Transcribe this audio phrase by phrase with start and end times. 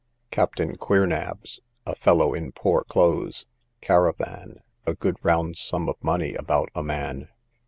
[0.31, 3.45] Captain Queernabs, a fellow in poor clothes.
[3.81, 7.29] Caravan, a good round sum of money about a man.